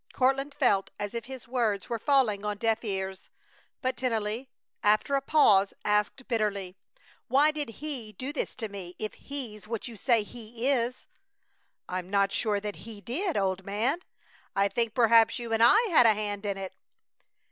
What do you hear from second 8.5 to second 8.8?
to